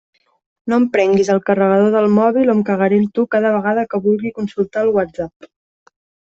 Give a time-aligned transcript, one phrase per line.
[0.71, 4.03] No em prenguis el carregador del mòbil o em cagaré en tu cada vegada que
[4.09, 5.51] vulgui consultar el Whatsapp.